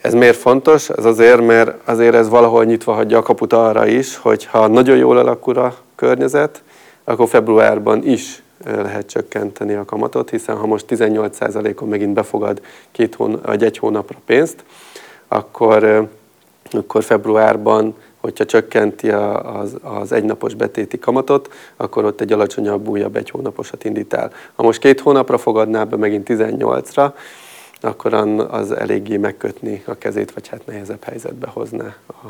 Ez 0.00 0.14
miért 0.14 0.36
fontos? 0.36 0.90
Ez 0.90 1.04
azért, 1.04 1.46
mert 1.46 1.88
azért 1.88 2.14
ez 2.14 2.28
valahol 2.28 2.64
nyitva 2.64 2.92
hagyja 2.92 3.18
a 3.18 3.22
kaput 3.22 3.52
arra 3.52 3.86
is, 3.86 4.16
hogy 4.16 4.44
ha 4.44 4.66
nagyon 4.66 4.96
jól 4.96 5.18
alakul 5.18 5.58
a 5.58 5.76
környezet, 5.94 6.62
akkor 7.04 7.28
februárban 7.28 8.06
is 8.06 8.42
lehet 8.64 9.06
csökkenteni 9.06 9.74
a 9.74 9.84
kamatot, 9.84 10.30
hiszen 10.30 10.56
ha 10.56 10.66
most 10.66 10.84
18%-on 10.88 11.88
megint 11.88 12.12
befogad 12.12 12.62
két 12.90 13.14
hón, 13.14 13.40
vagy 13.44 13.64
egy 13.64 13.78
hónapra 13.78 14.18
pénzt, 14.26 14.64
akkor, 15.28 16.08
akkor 16.70 17.02
februárban, 17.02 17.94
hogyha 18.22 18.44
csökkenti 18.44 19.10
az, 19.10 19.76
az 19.82 20.12
egynapos 20.12 20.54
betéti 20.54 20.98
kamatot, 20.98 21.52
akkor 21.76 22.04
ott 22.04 22.20
egy 22.20 22.32
alacsonyabb, 22.32 22.88
újabb 22.88 23.16
egy 23.16 23.30
hónaposat 23.30 23.84
indít 23.84 24.14
el. 24.14 24.32
Ha 24.54 24.62
most 24.62 24.80
két 24.80 25.00
hónapra 25.00 25.38
fogadná 25.38 25.84
be 25.84 25.96
megint 25.96 26.28
18-ra, 26.30 27.12
akkor 27.80 28.14
az 28.50 28.72
eléggé 28.72 29.16
megkötni 29.16 29.82
a 29.86 29.94
kezét, 29.94 30.32
vagy 30.32 30.48
hát 30.48 30.66
nehezebb 30.66 31.04
helyzetbe 31.04 31.48
hozná 31.52 31.94
a, 32.06 32.26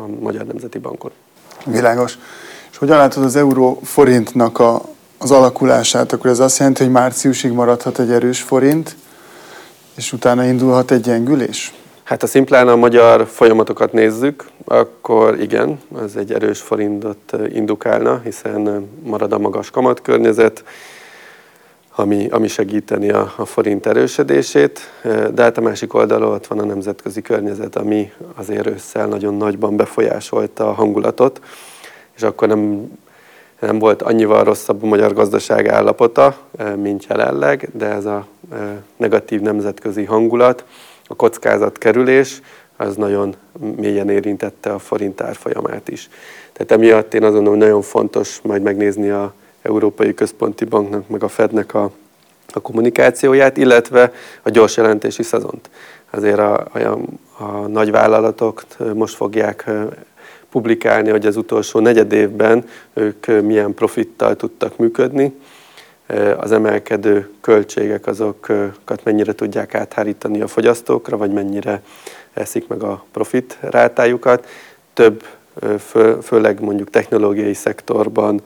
a 0.00 0.06
Magyar 0.20 0.44
Nemzeti 0.44 0.78
Bankot. 0.78 1.12
Világos. 1.64 2.18
És 2.70 2.76
hogyan 2.76 2.96
látod 2.96 3.24
az 3.24 3.36
euró 3.36 3.80
forintnak 3.82 4.58
a, 4.58 4.82
az 5.18 5.30
alakulását? 5.30 6.12
Akkor 6.12 6.30
ez 6.30 6.38
azt 6.38 6.58
jelenti, 6.58 6.82
hogy 6.82 6.92
márciusig 6.92 7.52
maradhat 7.52 7.98
egy 7.98 8.10
erős 8.10 8.40
forint, 8.40 8.96
és 9.94 10.12
utána 10.12 10.44
indulhat 10.44 10.90
egy 10.90 11.00
gyengülés? 11.00 11.74
Hát 12.06 12.20
ha 12.20 12.26
szimplán 12.26 12.68
a 12.68 12.76
magyar 12.76 13.26
folyamatokat 13.26 13.92
nézzük, 13.92 14.44
akkor 14.64 15.40
igen, 15.40 15.80
ez 16.04 16.16
egy 16.16 16.32
erős 16.32 16.60
forintot 16.60 17.36
indukálna, 17.52 18.20
hiszen 18.24 18.88
marad 19.02 19.32
a 19.32 19.38
magas 19.38 19.70
kamatkörnyezet, 19.70 20.64
ami, 21.94 22.28
ami 22.30 22.48
segíteni 22.48 23.10
a, 23.10 23.32
a 23.36 23.44
forint 23.44 23.86
erősödését, 23.86 24.80
de 25.34 25.42
hát 25.42 25.58
a 25.58 25.60
másik 25.60 25.94
oldalon 25.94 26.32
ott 26.32 26.46
van 26.46 26.58
a 26.58 26.64
nemzetközi 26.64 27.22
környezet, 27.22 27.76
ami 27.76 28.12
azért 28.34 28.66
ősszel 28.66 29.06
nagyon 29.06 29.34
nagyban 29.34 29.76
befolyásolta 29.76 30.68
a 30.68 30.72
hangulatot, 30.72 31.40
és 32.16 32.22
akkor 32.22 32.48
nem, 32.48 32.92
nem 33.60 33.78
volt 33.78 34.02
annyival 34.02 34.44
rosszabb 34.44 34.82
a 34.82 34.86
magyar 34.86 35.12
gazdaság 35.12 35.68
állapota, 35.68 36.36
mint 36.76 37.06
jelenleg, 37.08 37.68
de 37.72 37.86
ez 37.86 38.04
a 38.04 38.26
negatív 38.96 39.40
nemzetközi 39.40 40.04
hangulat, 40.04 40.64
a 41.08 41.14
kockázatkerülés, 41.14 42.40
az 42.76 42.96
nagyon 42.96 43.34
mélyen 43.76 44.10
érintette 44.10 44.72
a 44.72 44.78
forint 44.78 45.20
árfolyamát 45.20 45.88
is. 45.88 46.08
Tehát 46.52 46.72
emiatt 46.72 47.14
én 47.14 47.24
azon, 47.24 47.46
hogy 47.46 47.56
nagyon 47.56 47.82
fontos 47.82 48.40
majd 48.42 48.62
megnézni 48.62 49.08
a 49.08 49.34
Európai 49.62 50.14
Központi 50.14 50.64
Banknak, 50.64 51.08
meg 51.08 51.22
a 51.22 51.28
Fednek 51.28 51.74
a, 51.74 51.90
a 52.52 52.60
kommunikációját, 52.60 53.56
illetve 53.56 54.12
a 54.42 54.50
gyors 54.50 54.76
jelentési 54.76 55.22
szezont. 55.22 55.70
Azért 56.10 56.38
a, 56.38 56.66
a, 56.72 56.98
a 57.44 57.66
nagyvállalatok 57.66 58.64
most 58.94 59.14
fogják 59.14 59.70
publikálni, 60.50 61.10
hogy 61.10 61.26
az 61.26 61.36
utolsó 61.36 61.80
negyed 61.80 62.12
évben 62.12 62.64
ők 62.94 63.26
milyen 63.26 63.74
profittal 63.74 64.36
tudtak 64.36 64.76
működni, 64.76 65.34
az 66.36 66.52
emelkedő 66.52 67.30
költségek 67.40 68.06
azokat 68.06 69.00
mennyire 69.04 69.32
tudják 69.32 69.74
áthárítani 69.74 70.40
a 70.40 70.46
fogyasztókra, 70.46 71.16
vagy 71.16 71.32
mennyire 71.32 71.82
eszik 72.32 72.68
meg 72.68 72.82
a 72.82 73.04
profit 73.12 73.58
rátájukat. 73.60 74.46
Több, 74.92 75.24
fő, 75.78 76.20
főleg 76.20 76.60
mondjuk 76.60 76.90
technológiai 76.90 77.54
szektorban 77.54 78.42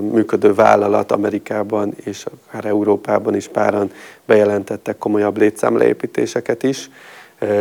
működő 0.00 0.54
vállalat 0.54 1.12
Amerikában 1.12 1.94
és 2.04 2.26
akár 2.46 2.64
Európában 2.64 3.34
is 3.34 3.48
páran 3.48 3.90
bejelentettek 4.24 4.98
komolyabb 4.98 5.36
létszámleépítéseket 5.36 6.62
is. 6.62 6.90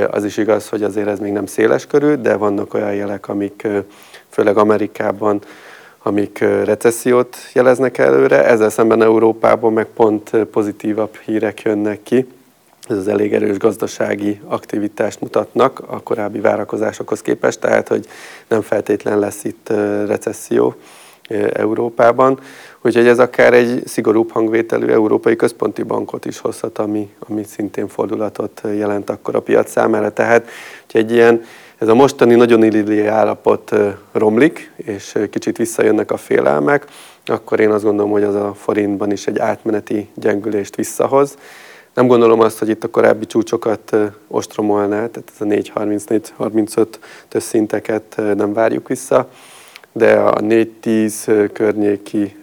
Az 0.10 0.26
is 0.26 0.38
igaz, 0.38 0.70
hogy 0.70 0.84
azért 0.84 1.08
ez 1.08 1.20
még 1.20 1.32
nem 1.32 1.46
széles 1.46 1.88
körül, 1.88 2.16
de 2.16 2.36
vannak 2.36 2.74
olyan 2.74 2.94
jelek, 2.94 3.30
amik 3.30 3.68
főleg 4.30 4.58
Amerikában 4.58 5.42
amik 6.08 6.40
recessziót 6.40 7.38
jeleznek 7.54 7.98
előre, 7.98 8.46
ezzel 8.46 8.70
szemben 8.70 9.02
Európában 9.02 9.74
meg 9.74 9.86
pont 9.86 10.30
pozitívabb 10.52 11.16
hírek 11.16 11.62
jönnek 11.62 12.04
ki. 12.04 12.28
Ez 12.88 12.98
az 12.98 13.08
elég 13.08 13.34
erős 13.34 13.58
gazdasági 13.58 14.42
aktivitást 14.48 15.22
mutatnak 15.22 15.82
a 15.88 16.00
korábbi 16.04 16.40
várakozásokhoz 16.40 17.22
képest, 17.22 17.60
tehát 17.60 17.88
hogy 17.88 18.08
nem 18.48 18.62
feltétlen 18.62 19.20
lesz 19.20 19.44
itt 19.44 19.70
recesszió 20.08 20.76
Európában. 21.54 22.40
Úgyhogy 22.82 23.08
ez 23.08 23.20
akár 23.20 23.54
egy 23.54 23.88
szigorúbb 23.88 24.32
hangvételű 24.32 24.88
Európai 24.88 25.36
Központi 25.36 25.84
Bankot 25.84 26.26
is 26.26 26.40
hozhat, 26.40 26.78
ami, 26.78 27.10
ami 27.20 27.44
szintén 27.44 27.88
fordulatot 27.88 28.62
jelent 28.78 29.10
akkor 29.10 29.36
a 29.36 29.40
piac 29.40 29.72
számára. 29.72 30.14
Tehát 30.14 30.50
hogy 30.92 31.02
egy 31.02 31.12
ilyen 31.12 31.44
ez 31.78 31.88
a 31.88 31.94
mostani 31.94 32.36
nagyon 32.36 32.64
illili 32.64 33.06
állapot 33.06 33.72
romlik, 34.12 34.72
és 34.76 35.18
kicsit 35.30 35.58
visszajönnek 35.58 36.12
a 36.12 36.18
félelmek, 36.18 36.86
akkor 37.26 37.60
én 37.60 37.72
azt 37.72 37.84
gondolom, 37.84 38.12
hogy 38.12 38.24
az 38.24 38.36
a 38.36 38.54
forintban 38.54 39.12
is 39.12 39.28
egy 39.28 39.40
átmeneti 39.40 40.10
gyengülést 40.14 40.76
visszahoz. 40.76 41.38
Nem 41.94 42.08
gondolom 42.08 42.40
azt, 42.40 42.60
hogy 42.60 42.70
itt 42.70 42.84
a 42.84 42.90
korábbi 42.90 43.26
csúcsokat 43.26 43.98
ostromolná, 44.28 45.08
tehát 45.08 45.32
ez 45.34 45.42
a 45.42 45.46
4.34-35 45.46 46.88
több 47.28 47.42
szinteket 47.42 48.22
nem 48.36 48.54
várjuk 48.54 48.88
vissza, 48.88 49.30
de 49.92 50.16
a 50.16 50.40
4.10 50.40 51.50
környéki 51.54 52.36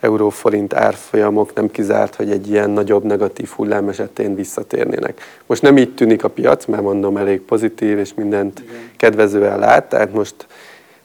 euróforint 0.00 0.74
árfolyamok 0.74 1.54
nem 1.54 1.70
kizárt, 1.70 2.14
hogy 2.14 2.30
egy 2.30 2.50
ilyen 2.50 2.70
nagyobb 2.70 3.04
negatív 3.04 3.48
hullám 3.48 3.88
esetén 3.88 4.34
visszatérnének. 4.34 5.20
Most 5.46 5.62
nem 5.62 5.76
így 5.76 5.94
tűnik 5.94 6.24
a 6.24 6.28
piac, 6.28 6.64
mert 6.64 6.82
mondom 6.82 7.16
elég 7.16 7.40
pozitív, 7.40 7.98
és 7.98 8.14
mindent 8.14 8.60
Igen. 8.60 8.90
kedvezően 8.96 9.58
lát, 9.58 9.88
tehát 9.88 10.12
most 10.12 10.46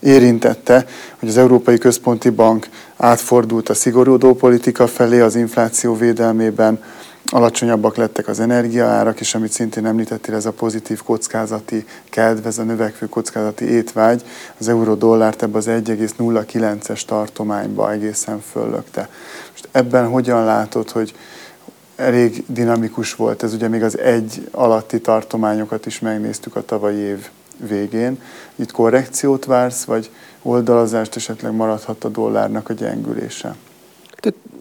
érintette, 0.00 0.86
hogy 1.18 1.28
az 1.28 1.36
Európai 1.36 1.78
Központi 1.78 2.30
Bank 2.30 2.68
átfordult 2.96 3.68
a 3.68 3.74
szigorúdó 3.74 4.34
politika 4.34 4.86
felé 4.86 5.20
az 5.20 5.34
infláció 5.34 5.96
védelmében, 5.96 6.82
alacsonyabbak 7.30 7.96
lettek 7.96 8.28
az 8.28 8.40
energiaárak, 8.40 9.20
és 9.20 9.34
amit 9.34 9.52
szintén 9.52 9.86
említettél, 9.86 10.34
ez 10.34 10.46
a 10.46 10.52
pozitív 10.52 11.02
kockázati 11.02 11.84
kedv, 12.10 12.46
ez 12.46 12.58
a 12.58 12.62
növekvő 12.62 13.08
kockázati 13.08 13.64
étvágy, 13.64 14.24
az 14.58 14.68
euró-dollárt 14.68 15.42
ebbe 15.42 15.58
az 15.58 15.66
1,09-es 15.68 17.02
tartományba 17.04 17.92
egészen 17.92 18.40
föllökte. 18.40 19.08
Most 19.50 19.68
ebben 19.72 20.08
hogyan 20.08 20.44
látod, 20.44 20.90
hogy 20.90 21.14
elég 21.96 22.44
dinamikus 22.46 23.14
volt, 23.14 23.42
ez 23.42 23.54
ugye 23.54 23.68
még 23.68 23.82
az 23.82 23.98
egy 23.98 24.48
alatti 24.50 25.00
tartományokat 25.00 25.86
is 25.86 26.00
megnéztük 26.00 26.56
a 26.56 26.64
tavalyi 26.64 26.98
év 26.98 27.28
végén. 27.56 28.20
Itt 28.54 28.72
korrekciót 28.72 29.44
vársz, 29.44 29.84
vagy 29.84 30.10
oldalazást 30.42 31.16
esetleg 31.16 31.52
maradhat 31.52 32.04
a 32.04 32.08
dollárnak 32.08 32.68
a 32.68 32.72
gyengülése? 32.72 33.54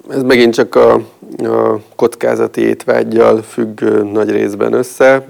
Ez 0.09 0.21
megint 0.21 0.53
csak 0.53 0.75
a, 0.75 0.93
a 1.37 1.81
kockázati 1.95 2.61
étvágyjal 2.61 3.41
függ 3.41 3.83
nagy 4.11 4.29
részben 4.29 4.73
össze. 4.73 5.27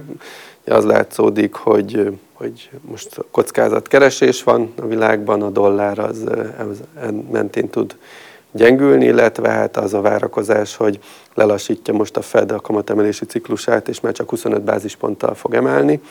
Az 0.65 0.85
látszódik, 0.85 1.53
hogy, 1.53 2.17
hogy 2.33 2.69
most 2.81 3.25
kockázatkeresés 3.31 4.43
van 4.43 4.73
a 4.81 4.85
világban, 4.85 5.41
a 5.41 5.49
dollár 5.49 5.99
az, 5.99 6.23
az 6.69 6.81
mentén 7.31 7.69
tud 7.69 7.95
gyengülni, 8.51 9.05
illetve 9.05 9.49
hát 9.49 9.77
az 9.77 9.93
a 9.93 10.01
várakozás, 10.01 10.75
hogy 10.75 10.99
lelassítja 11.33 11.93
most 11.93 12.17
a 12.17 12.21
Fed 12.21 12.51
a 12.51 12.59
kamatemelési 12.59 13.25
ciklusát, 13.25 13.87
és 13.87 13.99
már 13.99 14.13
csak 14.13 14.29
25 14.29 14.61
bázisponttal 14.61 15.35
fog 15.35 15.53
emelni, 15.53 16.01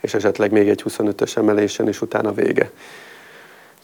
és 0.00 0.14
esetleg 0.14 0.52
még 0.52 0.68
egy 0.68 0.82
25-ös 0.88 1.36
emelésen, 1.36 1.88
és 1.88 2.02
utána 2.02 2.32
vége. 2.32 2.70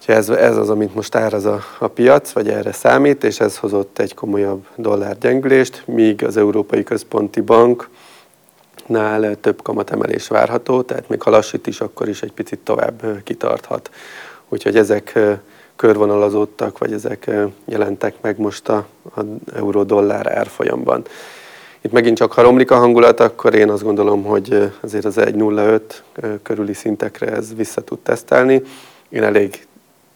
Ez, 0.07 0.29
ez 0.29 0.57
az, 0.57 0.71
amit 0.71 0.95
most 0.95 1.15
áraz 1.15 1.45
a, 1.45 1.61
a 1.79 1.89
piac, 1.89 2.33
vagy 2.33 2.49
erre 2.49 2.73
számít, 2.73 3.25
és 3.25 3.41
ez 3.41 3.57
hozott 3.57 3.99
egy 3.99 4.15
komolyabb 4.15 4.67
dollárgyengülést, 4.77 5.83
míg 5.87 6.25
az 6.25 6.37
Európai 6.37 6.83
Központi 6.83 7.41
Bank 7.41 7.89
nál 8.87 9.41
több 9.41 9.63
kamatemelés 9.63 10.29
várható, 10.29 10.83
tehát 10.83 11.09
még 11.09 11.23
ha 11.23 11.31
lassít 11.31 11.67
is, 11.67 11.81
akkor 11.81 12.09
is 12.09 12.23
egy 12.23 12.33
picit 12.33 12.59
tovább 12.59 13.23
kitarthat. 13.25 13.91
Úgyhogy 14.49 14.77
ezek 14.77 15.19
körvonalazódtak, 15.77 16.79
vagy 16.79 16.93
ezek 16.93 17.31
jelentek 17.65 18.15
meg 18.21 18.39
most 18.39 18.69
a, 18.69 18.87
a 19.17 19.21
euró-dollár 19.55 20.27
árfolyamban. 20.39 21.05
itt 21.81 21.93
megint 21.93 22.17
csak 22.17 22.33
ha 22.33 22.43
romlik 22.43 22.71
a 22.71 22.77
hangulat, 22.77 23.21
akkor 23.21 23.55
én 23.55 23.71
azt 23.71 23.83
gondolom, 23.83 24.25
hogy 24.25 24.73
azért 24.81 25.05
az 25.05 25.17
1.05 25.17 25.81
körüli 26.43 26.75
szintekre 26.75 27.27
ez 27.27 27.55
vissza 27.55 27.81
tud 27.81 27.99
tesztelni. 27.99 28.63
Én 29.09 29.23
elég 29.23 29.66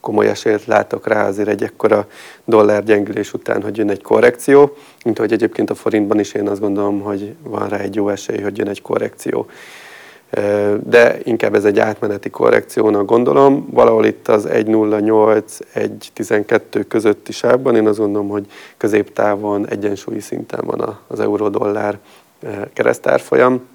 komoly 0.01 0.29
esélyt 0.29 0.67
látok 0.67 1.07
rá 1.07 1.27
azért 1.27 1.49
egy 1.49 1.63
ekkora 1.63 2.07
dollár 2.45 2.85
gyengülés 2.85 3.33
után, 3.33 3.63
hogy 3.63 3.77
jön 3.77 3.91
egy 3.91 4.03
korrekció, 4.03 4.77
mint 5.05 5.19
hogy 5.19 5.33
egyébként 5.33 5.71
a 5.71 5.75
forintban 5.75 6.19
is 6.19 6.33
én 6.33 6.49
azt 6.49 6.61
gondolom, 6.61 7.01
hogy 7.01 7.35
van 7.43 7.69
rá 7.69 7.79
egy 7.79 7.95
jó 7.95 8.09
esély, 8.09 8.41
hogy 8.41 8.59
jön 8.59 8.69
egy 8.69 8.83
korrekció. 8.83 9.47
De 10.85 11.19
inkább 11.23 11.55
ez 11.55 11.65
egy 11.65 11.79
átmeneti 11.79 12.31
korrekciónak 12.31 13.07
gondolom. 13.07 13.69
Valahol 13.71 14.05
itt 14.05 14.29
az 14.29 14.47
1.08-1.12 14.47 16.85
közötti 16.89 17.33
sávban 17.33 17.77
én 17.77 17.87
azt 17.87 17.99
gondolom, 17.99 18.29
hogy 18.29 18.47
középtávon 18.77 19.69
egyensúlyi 19.69 20.21
szinten 20.21 20.61
van 20.65 20.99
az 21.07 21.21
euró-dollár 21.21 21.99
keresztárfolyam. 22.73 23.69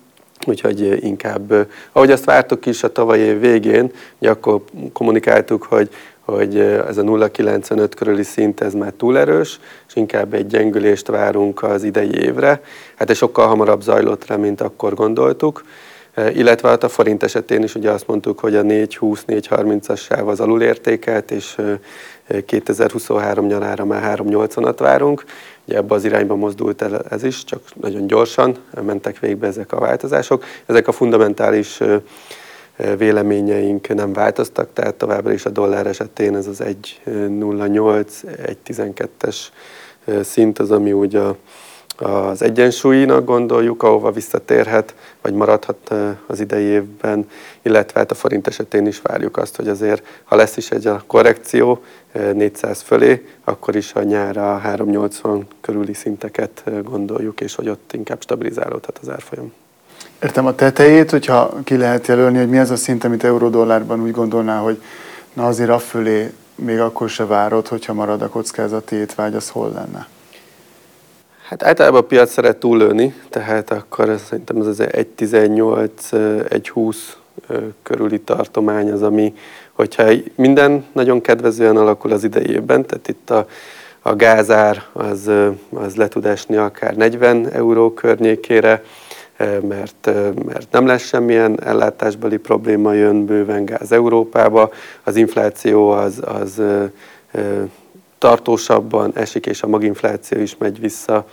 Úgyhogy 0.48 1.04
inkább, 1.04 1.68
ahogy 1.92 2.12
azt 2.12 2.26
vártuk 2.26 2.66
is 2.66 2.84
a 2.84 2.92
tavalyi 2.92 3.22
év 3.22 3.40
végén, 3.40 3.92
akkor 4.20 4.62
kommunikáltuk, 4.94 5.64
hogy 5.64 5.90
hogy 6.26 6.60
ez 6.60 6.98
a 6.98 7.02
0,95 7.02 7.92
körüli 7.96 8.24
szint 8.24 8.62
ez 8.62 8.74
már 8.74 8.92
túl 8.92 9.18
erős, 9.18 9.60
és 9.88 9.96
inkább 9.96 10.34
egy 10.34 10.48
gyengülést 10.48 11.08
várunk 11.08 11.64
az 11.64 11.84
idei 11.84 12.22
évre. 12.22 12.62
Hát 12.96 13.10
ez 13.10 13.18
sokkal 13.18 13.48
hamarabb 13.48 13.82
zajlott 13.82 14.28
rá, 14.28 14.36
mint 14.36 14.62
akkor 14.62 14.94
gondoltuk. 14.94 15.64
Illetve 16.34 16.70
hát 16.70 16.84
a 16.84 16.90
forint 16.90 17.24
esetén 17.24 17.64
is 17.64 17.76
ugye 17.76 17.92
azt 17.92 18.08
mondtuk, 18.08 18.40
hogy 18.40 18.56
a 18.56 18.62
420-430-as 18.62 20.00
sáv 20.00 20.28
az 20.28 20.40
alulértékelt, 20.40 21.32
és 21.32 21.58
2023 22.46 23.46
nyarára 23.46 23.86
már 23.86 24.20
380-at 24.20 24.76
várunk. 24.78 25.24
Ugye 25.68 25.78
ebbe 25.78 25.94
az 25.94 26.06
irányba 26.06 26.36
mozdult 26.36 26.82
el 26.82 27.02
ez 27.10 27.24
is, 27.24 27.44
csak 27.44 27.62
nagyon 27.82 28.08
gyorsan 28.08 28.56
mentek 28.86 29.20
végbe 29.20 29.48
ezek 29.48 29.72
a 29.72 29.80
változások. 29.80 30.44
Ezek 30.66 30.88
a 30.88 30.92
fundamentális 30.92 31.80
véleményeink 32.98 33.88
nem 33.88 34.14
változtak, 34.14 34.70
tehát 34.74 34.96
továbbra 34.96 35.34
is 35.34 35.46
a 35.46 35.50
dollár 35.50 35.88
esetén 35.88 36.36
ez 36.36 36.48
az 36.48 36.62
1.08, 36.64 38.06
1.12-es 38.68 39.36
szint 40.24 40.60
az, 40.60 40.72
ami 40.72 40.94
úgy 40.94 41.16
a, 41.16 41.38
az 41.98 42.42
egyensúlynak 42.42 43.26
gondoljuk, 43.26 43.84
ahova 43.84 44.12
visszatérhet, 44.12 44.96
vagy 45.22 45.34
maradhat 45.34 45.94
az 46.28 46.40
idei 46.40 46.64
évben, 46.64 47.30
illetve 47.62 48.00
hát 48.00 48.12
a 48.12 48.16
forint 48.16 48.48
esetén 48.48 48.88
is 48.88 49.02
várjuk 49.02 49.38
azt, 49.38 49.56
hogy 49.56 49.68
azért, 49.68 50.22
ha 50.24 50.36
lesz 50.36 50.58
is 50.58 50.72
egy 50.72 50.88
a 50.88 51.04
korrekció 51.08 51.84
400 52.34 52.82
fölé, 52.82 53.28
akkor 53.44 53.76
is 53.76 53.94
a 53.94 54.04
nyára 54.04 54.58
380 54.58 55.48
körüli 55.62 55.94
szinteket 55.94 56.64
gondoljuk, 56.84 57.42
és 57.42 57.56
hogy 57.56 57.70
ott 57.70 57.94
inkább 57.94 58.22
stabilizálódhat 58.22 59.00
az 59.02 59.10
árfolyam. 59.10 59.54
Értem 60.26 60.46
a 60.46 60.56
tetejét, 60.56 61.12
hogyha 61.12 61.54
ki 61.64 61.78
lehet 61.78 62.08
jelölni, 62.08 62.38
hogy 62.38 62.50
mi 62.50 62.58
az 62.58 62.70
a 62.72 62.76
szint, 62.76 63.04
amit 63.04 63.24
eurodollárban 63.24 64.02
úgy 64.02 64.12
gondolná, 64.12 64.58
hogy 64.58 64.82
na 65.34 65.46
azért 65.46 65.70
a 65.70 65.80
fölé 65.80 66.32
még 66.56 66.80
akkor 66.80 67.10
se 67.10 67.26
várod, 67.26 67.68
hogyha 67.68 67.94
marad 67.94 68.22
a 68.22 68.30
kockázati 68.30 68.96
étvágy, 68.96 69.36
az 69.36 69.50
hol 69.50 69.72
lenne? 69.74 70.08
Hát 71.48 71.64
általában 71.64 72.02
a 72.02 72.06
piac 72.06 72.32
szeret 72.32 72.58
túllőni, 72.58 73.14
tehát 73.30 73.72
akkor 73.72 74.20
szerintem 74.28 74.58
ez 74.58 74.66
az 74.66 74.80
1.18, 74.80 75.90
1.20 76.12 76.96
körüli 77.84 78.20
tartomány 78.20 78.92
az, 78.92 79.02
ami, 79.02 79.34
hogyha 79.72 80.12
minden 80.36 80.86
nagyon 80.92 81.22
kedvezően 81.22 81.78
alakul 81.78 82.12
az 82.12 82.24
idei 82.24 82.50
évben, 82.50 82.86
tehát 82.86 83.08
itt 83.08 83.30
a, 83.30 83.48
a 84.02 84.16
gázár 84.16 84.84
az, 84.94 85.32
az 85.74 85.96
le 85.96 86.08
tud 86.08 86.26
esni 86.26 86.56
akár 86.56 86.96
40 86.96 87.50
euró 87.52 87.94
környékére, 87.94 88.84
mert, 89.38 90.10
mert 90.46 90.72
nem 90.72 90.86
lesz 90.86 91.06
semmilyen 91.06 91.64
ellátásbeli 91.64 92.38
probléma, 92.38 92.94
jön 92.94 93.26
bőven 93.26 93.66
gáz 93.66 93.92
Európába, 93.92 94.72
az 95.04 95.16
infláció 95.16 95.90
az, 95.90 96.22
az 96.26 96.62
tartósabban 98.18 99.12
esik, 99.16 99.46
és 99.46 99.64
a 99.64 99.68
maginfláció 99.68 100.42
is 100.42 100.58
megy 100.58 100.80
vissza 100.80 101.28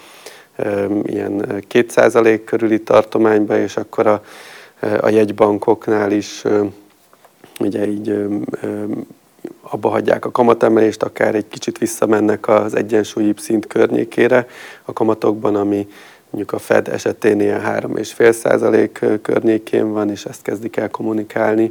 ilyen 1.03 1.63
2% 1.73 2.41
körüli 2.45 2.83
tartományba, 2.83 3.59
és 3.59 3.77
akkor 3.77 4.07
a, 4.07 4.23
a 5.01 5.09
jegybankoknál 5.09 6.13
is 6.13 6.45
ugye 7.61 7.87
így 7.87 8.27
abba 9.61 9.89
hagyják 9.89 10.25
a 10.25 10.31
kamatemelést, 10.31 11.03
akár 11.03 11.35
egy 11.35 11.49
kicsit 11.49 11.79
visszamennek 11.79 12.49
az 12.49 12.77
egyensúlyi 12.77 13.33
szint 13.37 13.67
környékére 13.67 14.47
a 14.85 14.93
kamatokban, 14.93 15.55
ami 15.55 15.89
mondjuk 16.33 16.53
a 16.53 16.59
Fed 16.59 16.89
esetén 16.89 17.41
ilyen 17.41 17.61
3,5 17.61 18.33
százalék 18.33 19.05
környékén 19.23 19.93
van, 19.93 20.11
és 20.11 20.25
ezt 20.25 20.43
kezdik 20.43 20.77
el 20.77 20.89
kommunikálni, 20.89 21.71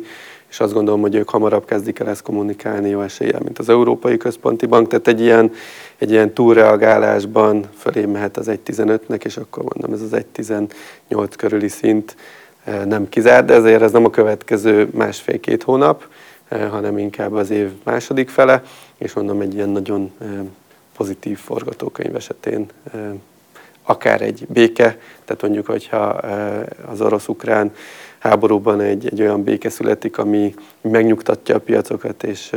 és 0.50 0.60
azt 0.60 0.74
gondolom, 0.74 1.02
hogy 1.02 1.16
ők 1.16 1.30
hamarabb 1.30 1.66
kezdik 1.66 2.00
el 2.00 2.10
ezt 2.10 2.22
kommunikálni 2.22 2.90
jó 2.90 3.02
eséllyel, 3.02 3.40
mint 3.44 3.60
az 3.60 3.70
Európai 3.70 4.18
Központi 4.18 4.66
Bank. 4.66 4.88
Tehát 4.88 5.08
egy 5.08 5.22
ilyen, 5.22 5.52
egy 5.98 6.12
ilyen 6.12 6.34
túlreagálásban 6.34 7.66
fölé 7.78 8.06
mehet 8.06 8.38
az 8.38 8.48
1.15-nek, 8.48 9.26
és 9.26 9.38
akkor 9.38 9.64
mondom, 9.64 9.94
ez 9.94 10.02
az 10.02 10.24
1.18 10.36 11.34
körüli 11.38 11.68
szint 11.68 12.16
nem 12.86 13.10
kizár, 13.10 13.46
de 13.46 13.54
ezért 13.54 13.82
ez 13.82 13.92
nem 13.92 14.06
a 14.06 14.10
következő 14.10 14.90
másfél-két 14.94 15.64
hónap, 15.64 16.08
hanem 16.50 16.98
inkább 16.98 17.34
az 17.34 17.50
év 17.50 17.70
második 17.84 18.30
fele, 18.30 18.64
és 18.98 19.14
mondom, 19.14 19.42
egy 19.42 19.54
ilyen 19.54 19.70
nagyon 19.70 20.12
pozitív 20.98 21.38
forgatókönyv 21.38 22.16
esetén 22.16 22.66
akár 23.84 24.22
egy 24.22 24.46
béke, 24.50 24.98
tehát 25.26 25.42
mondjuk, 25.42 25.66
hogyha 25.66 26.06
az 26.92 27.02
orosz-ukrán 27.02 27.72
háborúban 28.20 28.82
egy, 28.82 29.06
egy 29.06 29.22
olyan 29.22 29.44
béke 29.44 29.70
születik, 29.70 30.18
ami 30.18 30.54
megnyugtatja 30.82 31.56
a 31.56 31.60
piacokat, 31.60 32.24
és, 32.24 32.56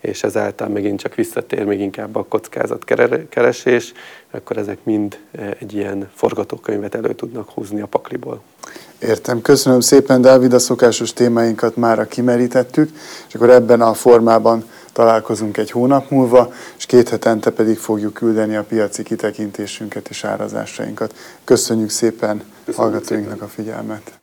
és 0.00 0.22
ezáltal 0.22 0.68
megint 0.68 1.00
csak 1.00 1.14
visszatér 1.14 1.64
még 1.64 1.80
inkább 1.80 2.16
a 2.16 2.24
kockázat 2.24 2.84
keresés, 3.28 3.92
akkor 4.30 4.56
ezek 4.56 4.78
mind 4.82 5.18
egy 5.58 5.74
ilyen 5.74 6.10
forgatókönyvet 6.14 6.94
elő 6.94 7.12
tudnak 7.12 7.50
húzni 7.50 7.80
a 7.80 7.86
pakliból. 7.86 8.42
Értem. 8.98 9.40
Köszönöm 9.40 9.80
szépen, 9.80 10.20
Dávid, 10.20 10.52
a 10.52 10.58
szokásos 10.58 11.12
témáinkat 11.12 11.76
már 11.76 12.08
kimerítettük, 12.08 12.90
és 13.28 13.34
akkor 13.34 13.50
ebben 13.50 13.80
a 13.80 13.94
formában 13.94 14.64
találkozunk 14.92 15.56
egy 15.56 15.70
hónap 15.70 16.10
múlva, 16.10 16.52
és 16.78 16.86
két 16.86 17.08
hetente 17.08 17.50
pedig 17.50 17.78
fogjuk 17.78 18.12
küldeni 18.12 18.56
a 18.56 18.64
piaci 18.64 19.02
kitekintésünket 19.02 20.08
és 20.08 20.24
árazásainkat. 20.24 21.14
Köszönjük 21.44 21.90
szépen 21.90 22.42
Köszönjük 22.64 22.76
hallgatóinknak 22.76 23.38
szépen. 23.38 23.48
a 23.48 23.48
figyelmet! 23.48 24.20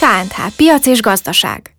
KNH 0.00 0.56
Piac 0.56 0.86
és 0.86 1.00
Gazdaság 1.00 1.70